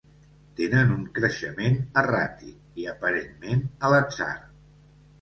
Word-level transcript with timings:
Tenen 0.59 0.93
un 0.95 1.03
creixement 1.17 1.77
erràtic 2.05 2.57
i, 2.83 2.91
aparentment, 2.97 3.65
a 3.87 3.97
l'atzar. 3.97 4.35